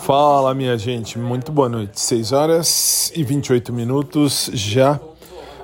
[0.00, 2.00] Fala, minha gente, muito boa noite.
[2.00, 5.00] 6 horas e 28 minutos já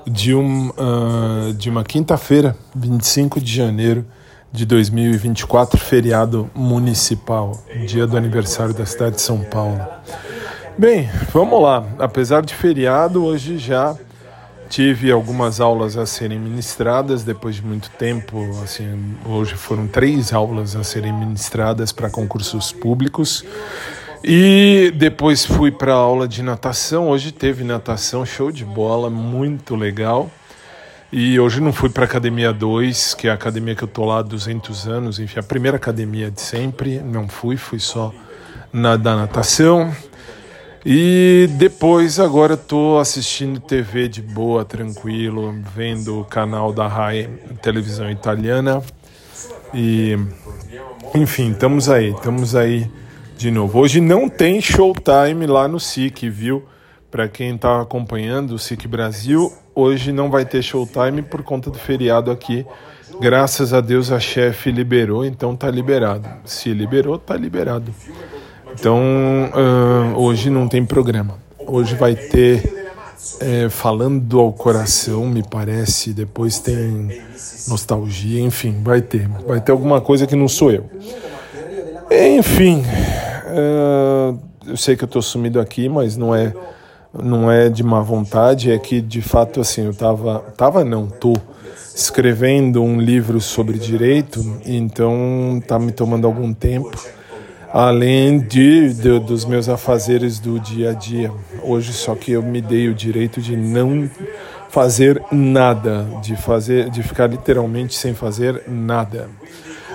[0.07, 4.04] de, um, uh, de uma quinta-feira, 25 de janeiro
[4.50, 9.80] de 2024, feriado municipal, dia do aniversário da cidade de São Paulo.
[10.76, 11.86] Bem, vamos lá.
[11.98, 13.96] Apesar de feriado, hoje já
[14.72, 18.38] tive algumas aulas a serem ministradas depois de muito tempo.
[18.62, 23.44] Assim, hoje foram três aulas a serem ministradas para concursos públicos.
[24.25, 27.09] E depois fui para aula de natação.
[27.09, 30.30] Hoje teve natação, show de bola, muito legal.
[31.12, 34.20] E hoje não fui para academia 2, que é a academia que eu tô lá
[34.20, 37.01] há 200 anos, enfim, a primeira academia de sempre.
[37.01, 38.15] Não fui, fui só
[38.73, 39.93] na da natação.
[40.87, 47.29] E depois agora estou assistindo TV de boa, tranquilo, vendo o canal da RAI,
[47.60, 48.82] televisão italiana.
[49.74, 50.16] E
[51.15, 52.88] enfim, estamos aí, estamos aí
[53.42, 53.80] de novo.
[53.80, 56.62] Hoje não tem showtime lá no SIC, viu?
[57.10, 61.76] Para quem está acompanhando o SIC Brasil, hoje não vai ter showtime por conta do
[61.76, 62.65] feriado aqui.
[63.20, 66.29] Graças a Deus a chefe liberou, então tá liberado.
[66.45, 67.93] Se liberou, tá liberado.
[68.79, 71.37] Então uh, hoje não tem programa.
[71.59, 72.63] Hoje vai ter
[73.41, 76.13] é, falando ao coração, me parece.
[76.13, 77.20] Depois tem
[77.67, 79.27] nostalgia, enfim, vai ter.
[79.48, 80.89] Vai ter alguma coisa que não sou eu.
[82.09, 82.85] Enfim,
[83.53, 86.55] Uh, eu sei que eu estou sumido aqui, mas não é
[87.12, 91.34] não é de má vontade, é que de fato assim, eu tava tava não, tô
[91.95, 96.91] escrevendo um livro sobre direito, então tá me tomando algum tempo,
[97.70, 101.30] além de, de dos meus afazeres do dia a dia.
[101.62, 104.08] Hoje só que eu me dei o direito de não
[104.70, 109.28] fazer nada, de fazer de ficar literalmente sem fazer nada.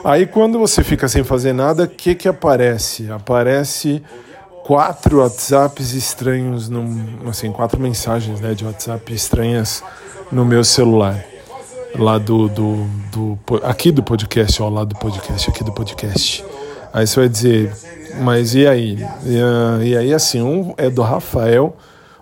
[0.03, 3.12] Aí quando você fica sem fazer nada, o que que aparece?
[3.12, 4.02] Aparece
[4.64, 9.84] quatro WhatsApps estranhos, num, assim, quatro mensagens né, de WhatsApp estranhas
[10.31, 11.23] no meu celular.
[11.96, 16.44] Lá do, do, do aqui do podcast, ó, lá do podcast, aqui do podcast.
[16.94, 17.74] Aí você vai dizer,
[18.22, 18.97] mas e aí?
[19.25, 21.75] E, uh, e aí assim, um é do Rafael,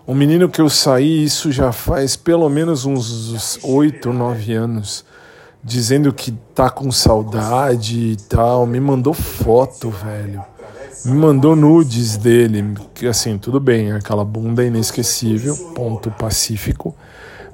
[0.06, 5.04] um menino que eu saí, isso já faz pelo menos uns oito, nove anos
[5.66, 8.64] dizendo que tá com saudade e tal.
[8.66, 10.40] Me mandou foto, velho.
[11.04, 12.74] Me mandou nudes dele.
[12.94, 16.94] Que assim, tudo bem, aquela bunda inesquecível, ponto pacífico.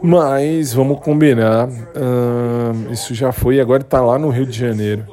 [0.02, 5.06] Mas vamos combinar, uh, isso já foi, agora está lá no Rio de Janeiro.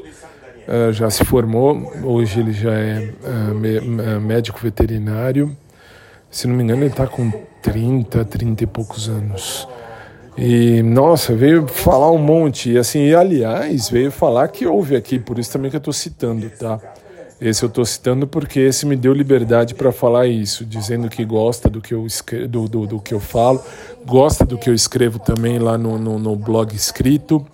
[0.67, 5.55] Uh, já se formou, hoje ele já é uh, médico veterinário.
[6.31, 9.67] Se não me engano, ele está com 30, 30 e poucos anos.
[10.41, 12.71] E, nossa, veio falar um monte.
[12.71, 15.91] E, assim, e, aliás, veio falar que houve aqui, por isso também que eu estou
[15.91, 16.79] citando, tá?
[17.41, 21.69] Esse eu estou citando porque esse me deu liberdade para falar isso, dizendo que gosta
[21.69, 22.07] do que eu,
[22.47, 23.61] do, do, do, que eu falo,
[24.05, 27.45] gosta do que eu escrevo também lá no, no, no blog escrito.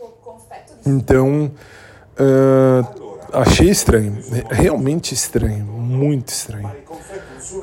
[0.85, 1.51] Então,
[2.19, 4.15] uh, achei estranho,
[4.49, 6.71] realmente estranho, muito estranho.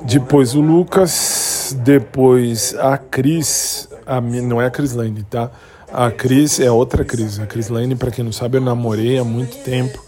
[0.05, 5.51] Depois o Lucas, depois a Cris, a, não é a Cris Lane, tá?
[5.93, 7.39] A Cris é outra Cris.
[7.39, 10.03] A Cris Lane, para quem não sabe, eu namorei há muito tempo.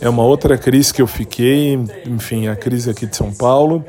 [0.00, 1.74] É uma outra Cris que eu fiquei,
[2.06, 3.84] enfim, a Cris aqui de São Paulo.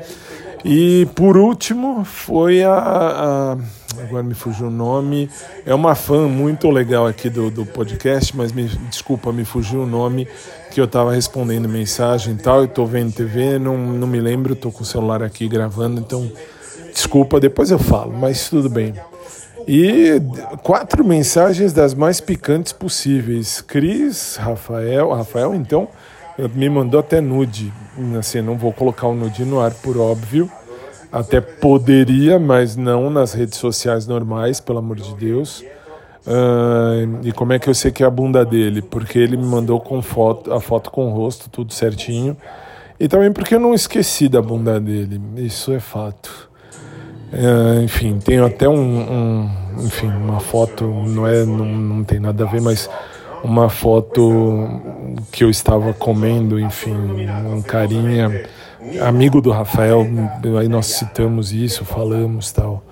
[0.64, 3.56] E por último foi a, a,
[3.98, 5.28] Agora me fugiu o nome.
[5.66, 9.86] É uma fã muito legal aqui do, do podcast, mas me desculpa, me fugiu o
[9.86, 10.28] nome
[10.70, 12.60] que eu estava respondendo mensagem e tal.
[12.60, 16.30] Eu estou vendo TV, não, não me lembro, estou com o celular aqui gravando, então
[16.92, 18.94] desculpa, depois eu falo, mas tudo bem.
[19.72, 20.20] E
[20.64, 23.60] quatro mensagens das mais picantes possíveis.
[23.60, 25.86] Cris, Rafael, Rafael então
[26.56, 27.72] me mandou até nude.
[28.18, 30.50] Assim, não vou colocar o nude no ar por óbvio.
[31.12, 35.64] Até poderia, mas não nas redes sociais normais, pelo amor de Deus.
[36.26, 38.82] Uh, e como é que eu sei que é a bunda dele?
[38.82, 42.36] Porque ele me mandou com foto, a foto com o rosto, tudo certinho.
[42.98, 45.20] E também porque eu não esqueci da bunda dele.
[45.36, 46.50] Isso é fato.
[47.32, 52.44] É, enfim, tenho até um, um, enfim, uma foto, não é, não, não tem nada
[52.44, 52.88] a ver, mas
[53.42, 54.68] uma foto
[55.30, 58.44] que eu estava comendo, enfim, um carinha,
[59.02, 60.06] amigo do Rafael,
[60.58, 62.82] aí nós citamos isso, falamos tal.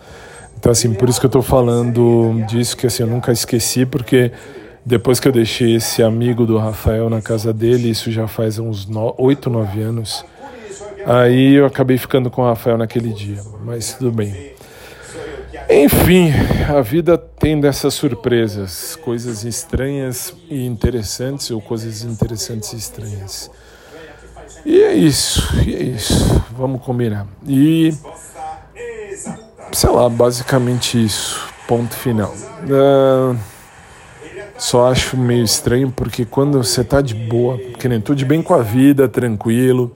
[0.59, 4.33] Então assim, por isso que eu estou falando disso, que assim, eu nunca esqueci, porque
[4.85, 8.89] depois que eu deixei esse amigo do Rafael na casa dele, isso já faz uns
[9.19, 10.25] oito, nove anos,
[11.09, 14.53] Aí eu acabei ficando com o Rafael naquele dia, mas tudo bem.
[15.71, 16.33] Enfim,
[16.69, 23.51] a vida tem dessas surpresas, coisas estranhas e interessantes, ou coisas interessantes e estranhas.
[24.65, 26.43] E é isso, e é isso.
[26.57, 27.27] Vamos combinar.
[27.47, 27.93] E
[29.73, 31.47] sei lá, basicamente isso.
[31.67, 32.33] Ponto final.
[32.65, 33.39] Uh,
[34.57, 38.43] só acho meio estranho porque quando você tá de boa, que nem tudo de bem
[38.43, 39.95] com a vida, tranquilo.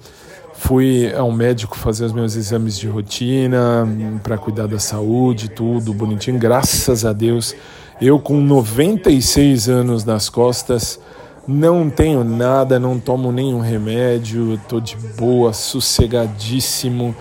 [0.64, 3.84] Fui ao médico fazer os meus exames de rotina
[4.22, 7.52] para cuidar da saúde, tudo bonitinho, graças a Deus.
[8.00, 11.00] Eu com 96 anos nas costas,
[11.48, 17.12] não tenho nada, não tomo nenhum remédio, tô de boa, sossegadíssimo,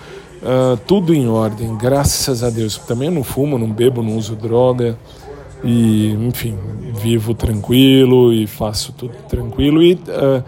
[0.43, 2.77] uh, tudo em ordem, graças a Deus.
[2.77, 4.95] Também não fumo, não bebo, não uso droga
[5.63, 6.55] e, enfim,
[7.01, 10.43] vivo tranquilo e faço tudo tranquilo e uh,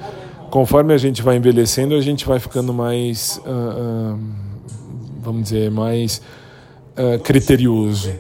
[0.54, 4.20] conforme a gente vai envelhecendo, a gente vai ficando mais, uh,
[5.20, 6.22] vamos dizer, mais
[7.24, 8.12] criterioso.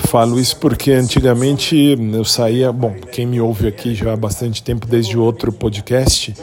[0.00, 2.72] Falo isso porque antigamente eu saía.
[2.72, 6.34] Bom, quem me ouve aqui já há bastante tempo, desde outro podcast,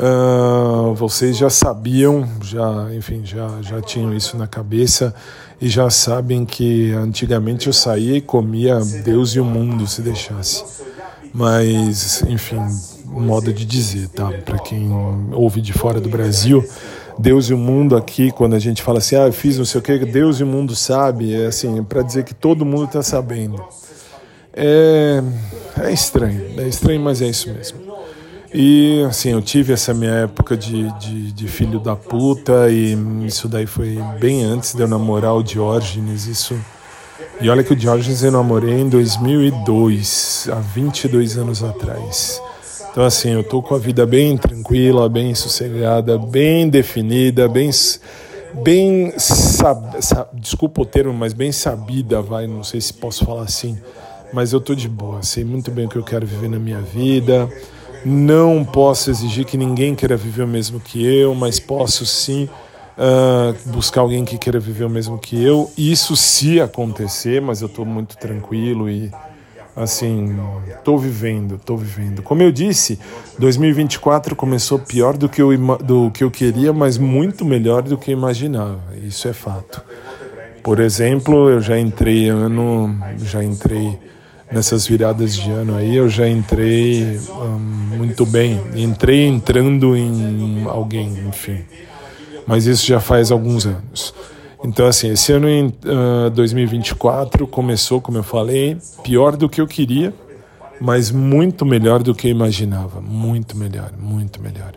[0.00, 5.14] uh, vocês já sabiam, já, enfim, já, já tinham isso na cabeça
[5.60, 10.64] e já sabem que antigamente eu saía e comia Deus e o mundo se deixasse.
[11.32, 12.58] Mas, enfim,
[13.20, 14.30] modo de dizer, tá?
[14.44, 14.90] Para quem
[15.32, 16.64] ouve de fora do Brasil.
[17.18, 19.78] Deus e o mundo aqui, quando a gente fala assim, ah, eu fiz não sei
[19.78, 23.02] o que, Deus e o mundo sabe, é assim, para dizer que todo mundo está
[23.02, 23.62] sabendo.
[24.52, 25.22] É,
[25.80, 27.84] é estranho, é estranho, mas é isso mesmo.
[28.56, 32.96] E assim, eu tive essa minha época de, de, de, filho da puta, e
[33.26, 36.26] isso daí foi bem antes de eu namorar o Diógenes.
[36.26, 36.56] Isso.
[37.40, 42.40] E olha que o Diógenes eu namorei em 2002, há 22 anos atrás.
[42.94, 47.68] Então, assim, eu tô com a vida bem tranquila, bem sossegada, bem definida, bem.
[48.62, 53.42] bem sab, sab, desculpa o termo, mas bem sabida, vai, não sei se posso falar
[53.42, 53.76] assim.
[54.32, 56.80] Mas eu tô de boa, sei muito bem o que eu quero viver na minha
[56.80, 57.50] vida.
[58.04, 62.48] Não posso exigir que ninguém queira viver o mesmo que eu, mas posso sim
[62.96, 65.68] uh, buscar alguém que queira viver o mesmo que eu.
[65.76, 69.10] Isso se acontecer, mas eu estou muito tranquilo e
[69.76, 70.36] assim,
[70.68, 72.22] estou vivendo, estou vivendo.
[72.22, 72.98] Como eu disse,
[73.38, 78.10] 2024 começou pior do que, eu, do que eu queria, mas muito melhor do que
[78.10, 78.80] eu imaginava.
[79.02, 79.82] Isso é fato.
[80.62, 83.98] Por exemplo, eu já entrei ano, já entrei
[84.50, 87.58] nessas viradas de ano aí, eu já entrei um,
[87.98, 88.60] muito bem.
[88.74, 91.64] Entrei entrando em alguém, enfim.
[92.46, 94.14] Mas isso já faz alguns anos.
[94.64, 99.66] Então, assim, esse ano em uh, 2024 começou, como eu falei, pior do que eu
[99.66, 100.14] queria,
[100.80, 102.98] mas muito melhor do que eu imaginava.
[102.98, 104.72] Muito melhor, muito melhor.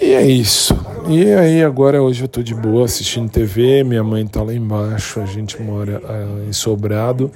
[0.00, 0.78] E é isso.
[1.08, 5.18] E aí, agora hoje eu tô de boa assistindo TV, minha mãe tá lá embaixo,
[5.18, 7.32] a gente mora uh, em Sobrado.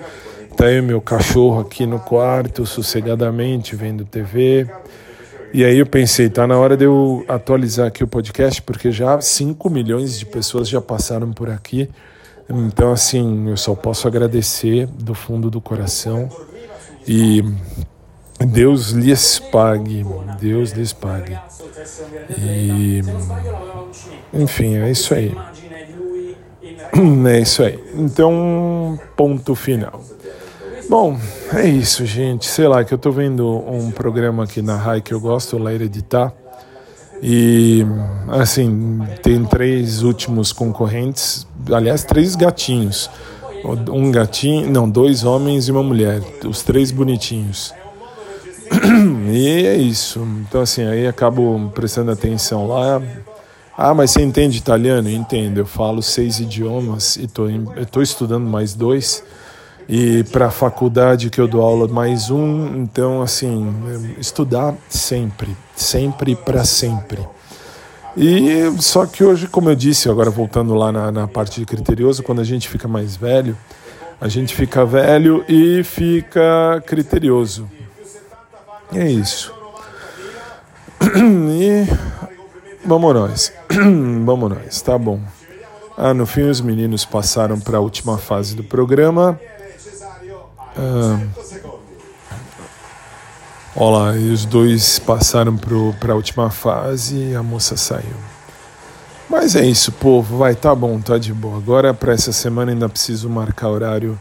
[0.56, 4.68] Tá eu meu cachorro aqui no quarto, sossegadamente, vendo TV.
[5.52, 9.20] E aí eu pensei, tá na hora de eu atualizar aqui o podcast, porque já
[9.20, 11.88] 5 milhões de pessoas já passaram por aqui.
[12.48, 16.28] Então, assim, eu só posso agradecer do fundo do coração.
[17.06, 17.44] E
[18.46, 20.04] Deus lhes pague,
[20.40, 21.36] Deus lhes pague.
[22.38, 23.00] E,
[24.32, 25.34] enfim, é isso aí.
[27.28, 27.78] É isso aí.
[27.94, 30.02] Então, ponto final.
[30.90, 31.16] Bom,
[31.54, 32.46] é isso, gente.
[32.46, 35.72] Sei lá, que eu tô vendo um programa aqui na RAI que eu gosto, lá
[35.72, 36.34] Hereditar.
[37.22, 37.86] E,
[38.26, 43.08] assim, tem três últimos concorrentes, aliás, três gatinhos.
[43.88, 47.72] Um gatinho, não, dois homens e uma mulher, os três bonitinhos.
[49.30, 50.26] E é isso.
[50.40, 53.00] Então, assim, aí acabo prestando atenção lá.
[53.78, 55.08] Ah, mas você entende italiano?
[55.08, 55.58] Entendo.
[55.58, 59.22] Eu falo seis idiomas e tô estudando mais dois
[59.92, 63.74] e para a faculdade que eu dou aula mais um, então assim,
[64.20, 67.26] estudar sempre, sempre para sempre.
[68.16, 72.22] E só que hoje, como eu disse, agora voltando lá na, na parte de criterioso,
[72.22, 73.58] quando a gente fica mais velho,
[74.20, 77.68] a gente fica velho e fica criterioso.
[78.92, 79.52] E é isso.
[81.02, 81.84] E
[82.84, 83.52] vamos nós.
[84.24, 85.18] vamos nós, tá bom.
[85.96, 89.36] Ah, no fim os meninos passaram para a última fase do programa.
[90.80, 91.20] Ah,
[93.76, 98.16] olha lá, e os dois passaram para a última fase e a moça saiu.
[99.28, 100.38] Mas é isso, povo.
[100.38, 101.58] Vai, tá bom, tá de boa.
[101.58, 104.18] Agora, para essa semana, ainda preciso marcar horário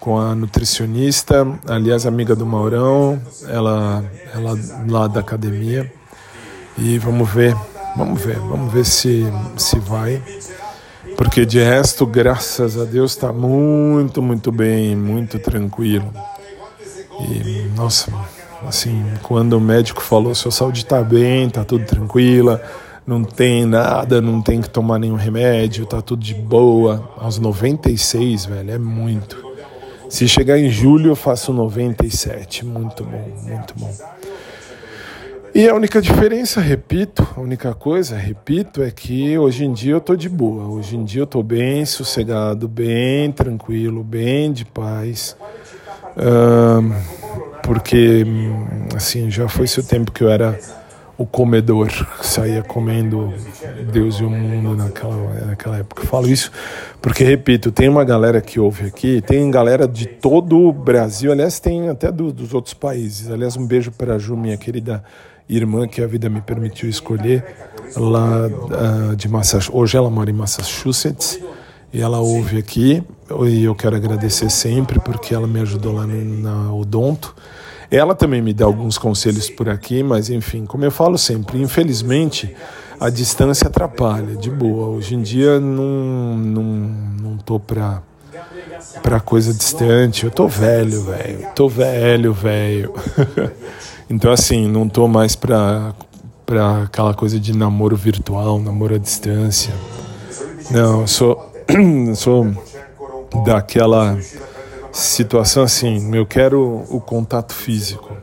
[0.00, 4.02] com a nutricionista, aliás, amiga do Maurão, ela,
[4.34, 5.92] ela lá da academia.
[6.78, 7.54] E vamos ver,
[7.94, 9.26] vamos ver, vamos ver se,
[9.58, 10.22] se vai.
[11.16, 16.12] Porque de resto, graças a Deus, está muito, muito bem, muito tranquilo.
[17.20, 18.10] E, nossa,
[18.66, 22.62] Assim, quando o médico falou: sua saúde tá bem, tá tudo tranquila,
[23.06, 27.10] não tem nada, não tem que tomar nenhum remédio, tá tudo de boa.
[27.16, 29.48] Aos 96, velho, é muito.
[30.08, 32.66] Se chegar em julho, eu faço 97.
[32.66, 33.92] Muito bom, muito bom.
[35.52, 40.00] E a única diferença, repito, a única coisa, repito, é que hoje em dia eu
[40.00, 40.66] tô de boa.
[40.66, 45.36] Hoje em dia eu tô bem sossegado, bem tranquilo, bem de paz.
[46.16, 46.94] Uh,
[47.64, 48.24] porque,
[48.94, 50.58] assim, já foi o tempo que eu era
[51.20, 51.90] o comedor,
[52.22, 53.30] saía comendo
[53.92, 56.02] Deus e o mundo naquela, naquela época.
[56.02, 56.50] Eu falo isso
[57.02, 61.60] porque, repito, tem uma galera que ouve aqui, tem galera de todo o Brasil, aliás,
[61.60, 63.30] tem até do, dos outros países.
[63.30, 65.04] Aliás, um beijo para a Ju, minha querida
[65.46, 67.44] irmã que a vida me permitiu escolher
[67.94, 69.78] lá uh, de Massachusetts.
[69.78, 71.38] Hoje ela mora em Massachusetts
[71.92, 73.02] e ela ouve aqui
[73.46, 77.36] e eu quero agradecer sempre porque ela me ajudou lá na Odonto.
[77.90, 82.54] Ela também me dá alguns conselhos por aqui, mas enfim, como eu falo sempre, infelizmente
[83.00, 84.88] a distância atrapalha, de boa.
[84.88, 88.02] Hoje em dia não, não, não tô pra,
[89.02, 90.24] pra coisa distante.
[90.24, 91.48] Eu tô velho, velho.
[91.54, 92.94] Tô velho, velho.
[94.12, 95.94] Então, assim, não tô mais pra,
[96.44, 99.72] pra aquela coisa de namoro virtual, namoro à distância.
[100.68, 101.52] Não, eu sou,
[102.16, 102.48] sou
[103.44, 104.18] daquela
[104.92, 108.16] situação assim, eu quero o contato físico,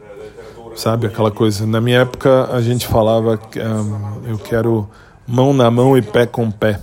[0.75, 1.07] sabe?
[1.07, 1.65] Aquela coisa.
[1.65, 4.87] Na minha época, a gente falava que um, eu quero
[5.27, 6.79] mão na mão e pé com pé.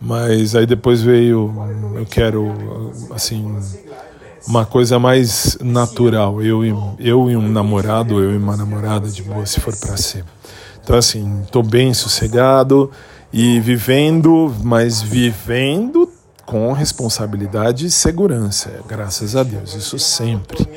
[0.00, 1.52] Mas aí depois veio,
[1.94, 2.52] eu quero,
[3.14, 3.56] assim,
[4.46, 6.42] uma coisa mais natural.
[6.42, 9.96] Eu e, eu e um namorado, eu e uma namorada de boa, se for para
[9.96, 10.24] ser.
[10.82, 12.90] Então, assim, estou bem sossegado
[13.32, 16.11] e vivendo, mas vivendo
[16.52, 20.68] com responsabilidade e segurança, graças a Deus, isso sempre.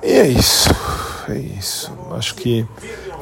[0.00, 0.70] E é isso,
[1.28, 1.92] é isso.
[2.12, 2.64] Acho que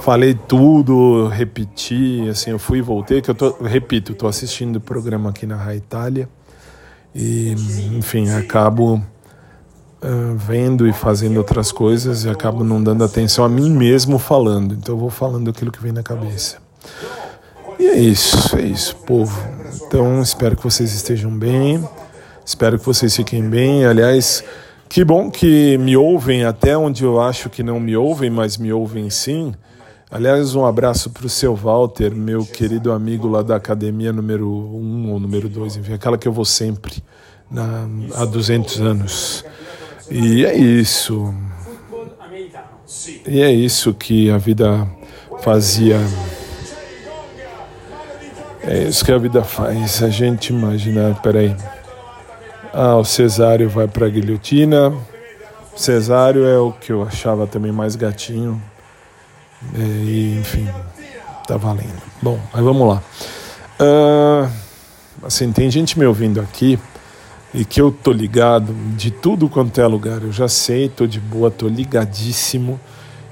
[0.02, 4.80] falei tudo, repeti, assim, eu fui e voltei, que eu tô, repito, estou assistindo o
[4.82, 6.28] programa aqui na Rai Itália
[7.14, 7.52] e,
[7.96, 13.70] enfim, acabo uh, vendo e fazendo outras coisas e acabo não dando atenção a mim
[13.70, 14.74] mesmo falando.
[14.74, 16.58] Então eu vou falando aquilo que vem na cabeça.
[17.78, 19.55] E é isso, é isso, povo.
[19.86, 21.82] Então espero que vocês estejam bem,
[22.44, 23.84] espero que vocês fiquem bem.
[23.84, 24.42] Aliás,
[24.88, 28.72] que bom que me ouvem até onde eu acho que não me ouvem, mas me
[28.72, 29.54] ouvem sim.
[30.10, 34.50] Aliás, um abraço para o seu Walter, meu querido amigo lá da academia número 1
[34.50, 37.02] um, ou número 2, enfim, aquela que eu vou sempre
[37.50, 39.44] na, há 200 anos.
[40.08, 41.34] E é isso.
[43.26, 44.88] E é isso que a vida
[45.40, 45.98] fazia.
[48.68, 50.02] É isso que a vida faz.
[50.02, 51.54] A gente imaginar, peraí.
[52.72, 54.92] Ah, o Cesário vai para a guilhotina.
[55.76, 58.60] Cesário é o que eu achava também mais gatinho.
[59.72, 60.68] É, e, enfim,
[61.46, 62.02] tá valendo.
[62.20, 63.02] Bom, mas vamos lá.
[63.80, 64.50] Uh,
[65.22, 66.78] assim, tem gente me ouvindo aqui
[67.54, 70.22] e que eu tô ligado de tudo quanto é lugar.
[70.22, 72.80] Eu já sei, tô de boa, tô ligadíssimo.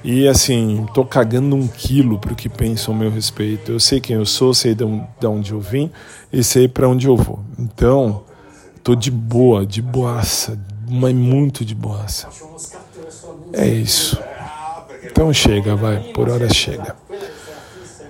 [0.07, 3.71] E assim, tô cagando um quilo pro que pensam ao meu respeito.
[3.71, 4.85] Eu sei quem eu sou, sei de
[5.25, 5.91] onde eu vim
[6.31, 7.39] e sei para onde eu vou.
[7.57, 8.23] Então,
[8.83, 12.29] tô de boa, de boaça, mas muito de boaça.
[13.51, 14.15] É isso.
[15.03, 16.95] Então chega, vai, por hora chega.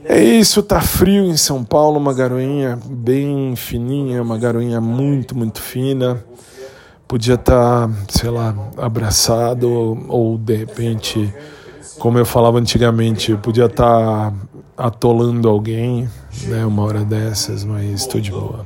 [0.03, 5.61] É isso, tá frio em São Paulo, uma garoinha bem fininha, uma garoinha muito, muito
[5.61, 6.21] fina.
[7.07, 11.33] Podia estar, tá, sei lá, abraçado ou, ou, de repente,
[11.99, 14.33] como eu falava antigamente, podia estar tá
[14.77, 16.09] atolando alguém,
[16.47, 18.65] né, uma hora dessas, mas estou de boa.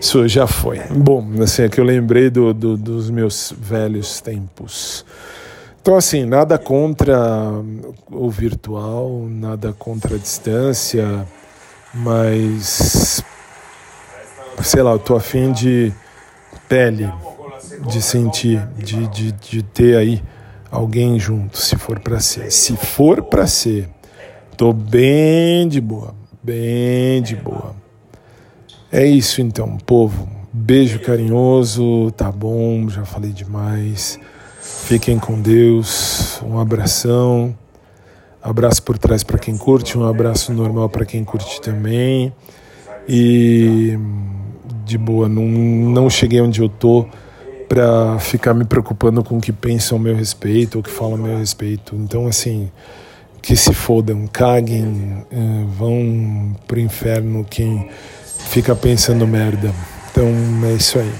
[0.00, 0.80] Isso já foi.
[0.90, 5.04] Bom, assim, é que eu lembrei do, do, dos meus velhos tempos.
[5.80, 7.16] Então, assim, nada contra
[8.10, 11.26] o virtual, nada contra a distância,
[11.92, 13.22] mas
[14.62, 15.92] sei lá, eu tô afim de
[16.68, 17.10] pele,
[17.86, 20.22] de sentir, de, de, de ter aí
[20.72, 22.50] alguém junto, se for para ser.
[22.50, 23.88] Se for para ser,
[24.56, 27.76] tô bem de boa, bem de boa.
[28.90, 30.26] É isso então, povo.
[30.50, 34.18] Beijo carinhoso, tá bom, já falei demais.
[34.60, 36.40] Fiquem com Deus.
[36.42, 37.56] Um abração.
[38.42, 42.32] Abraço por trás para quem curte, um abraço normal para quem curte também.
[43.08, 43.96] E
[44.84, 47.06] de boa, não, não cheguei onde eu tô
[47.72, 51.16] para ficar me preocupando com o que pensam a meu respeito ou que falam a
[51.16, 51.96] meu respeito.
[51.96, 52.70] Então, assim,
[53.40, 57.88] que se fodam, caguem, eh, vão pro inferno quem
[58.50, 59.72] fica pensando merda.
[60.10, 60.28] Então,
[60.66, 61.10] é isso aí.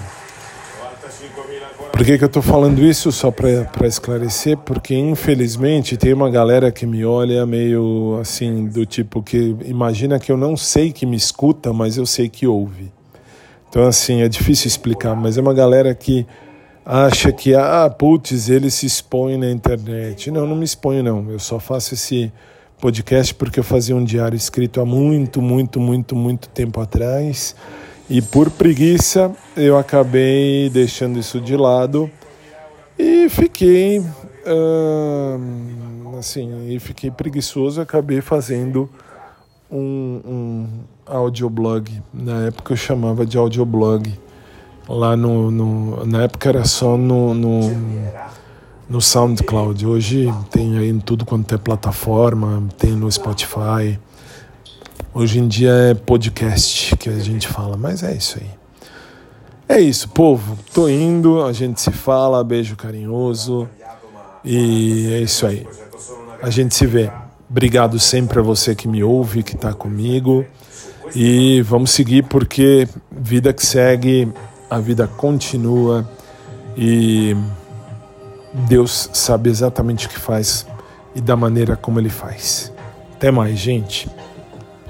[1.90, 3.10] Por que, que eu estou falando isso?
[3.10, 9.22] Só para esclarecer, porque infelizmente tem uma galera que me olha meio assim, do tipo
[9.22, 12.92] que imagina que eu não sei que me escuta, mas eu sei que ouve.
[13.72, 16.26] Então, assim, é difícil explicar, mas é uma galera que
[16.84, 20.30] acha que, ah, putz, ele se expõe na internet.
[20.30, 21.30] Não, não me exponho, não.
[21.30, 22.30] Eu só faço esse
[22.78, 27.56] podcast porque eu fazia um diário escrito há muito, muito, muito, muito tempo atrás
[28.10, 32.10] e por preguiça eu acabei deixando isso de lado
[32.98, 35.40] e fiquei uh,
[36.18, 38.90] assim, e fiquei preguiçoso e acabei fazendo
[39.72, 40.68] um, um
[41.06, 42.02] audioblog.
[42.12, 44.12] Na época eu chamava de audioblog.
[44.88, 47.60] Lá no, no na época era só no, no,
[48.88, 49.86] no SoundCloud.
[49.86, 53.98] Hoje tem aí em tudo quanto é plataforma, tem no Spotify.
[55.14, 58.50] Hoje em dia é podcast que a gente fala, mas é isso aí.
[59.68, 60.58] É isso, povo.
[60.74, 63.68] Tô indo, a gente se fala, beijo carinhoso.
[64.44, 65.66] E é isso aí.
[66.42, 67.10] A gente se vê.
[67.52, 70.42] Obrigado sempre a você que me ouve, que está comigo.
[71.14, 74.32] E vamos seguir porque vida que segue,
[74.70, 76.10] a vida continua
[76.74, 77.36] e
[78.54, 80.66] Deus sabe exatamente o que faz
[81.14, 82.72] e da maneira como ele faz.
[83.16, 84.08] Até mais, gente.